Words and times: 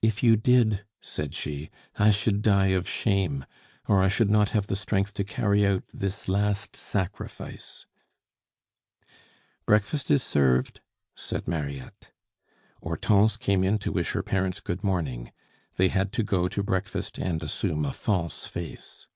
"If 0.00 0.22
you 0.22 0.36
did," 0.38 0.82
said 1.02 1.34
she, 1.34 1.68
"I 1.98 2.10
should 2.10 2.40
die 2.40 2.68
of 2.68 2.88
shame, 2.88 3.44
or 3.86 4.02
I 4.02 4.08
should 4.08 4.30
not 4.30 4.52
have 4.56 4.66
the 4.66 4.76
strength 4.76 5.12
to 5.12 5.24
carry 5.24 5.66
out 5.66 5.82
this 5.92 6.26
last 6.26 6.74
sacrifice." 6.74 7.84
"Breakfast 9.66 10.10
is 10.10 10.22
served," 10.22 10.80
said 11.14 11.46
Mariette. 11.46 12.12
Hortense 12.82 13.36
came 13.36 13.62
in 13.62 13.76
to 13.80 13.92
wish 13.92 14.12
her 14.12 14.22
parents 14.22 14.60
good 14.60 14.82
morning. 14.82 15.32
They 15.76 15.88
had 15.88 16.12
to 16.12 16.22
go 16.22 16.48
to 16.48 16.62
breakfast 16.62 17.18
and 17.18 17.44
assume 17.44 17.84
a 17.84 17.92
false 17.92 18.46
face. 18.46 19.06